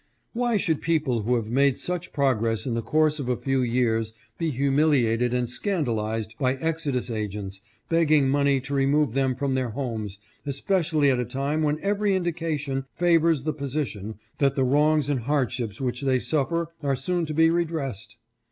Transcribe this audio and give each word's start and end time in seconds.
"Why 0.33 0.57
should 0.57 0.81
people 0.81 1.21
who 1.21 1.35
have 1.35 1.51
made 1.51 1.77
such 1.77 2.11
progress 2.11 2.65
in 2.65 2.73
the 2.73 2.81
course 2.81 3.19
of 3.19 3.29
a 3.29 3.37
few 3.37 3.61
years 3.61 4.13
be 4.39 4.49
humiliated 4.49 5.31
and 5.31 5.47
scandalized 5.47 6.33
by 6.39 6.55
exodus 6.55 7.11
agents, 7.11 7.61
beg 7.87 8.07
ging 8.07 8.27
money 8.27 8.59
to 8.61 8.73
remove 8.73 9.13
them 9.13 9.35
from 9.35 9.53
their 9.53 9.69
homes, 9.69 10.17
especially 10.43 11.11
at 11.11 11.19
a 11.19 11.23
time 11.25 11.61
when 11.61 11.77
every 11.83 12.15
indication 12.15 12.85
favors 12.95 13.43
the 13.43 13.53
position 13.53 14.15
that 14.39 14.55
the 14.55 14.63
wrongs 14.63 15.07
and 15.07 15.19
hard 15.19 15.51
ships 15.51 15.79
which 15.79 16.01
they 16.01 16.19
suffer 16.19 16.69
are 16.81 16.95
soon 16.95 17.27
to 17.27 17.35
be 17.35 17.51
redressed? 17.51 18.17